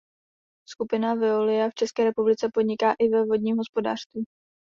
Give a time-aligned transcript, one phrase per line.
[0.65, 4.23] Skupina Veolia v České republice podniká i ve vodním hospodářství.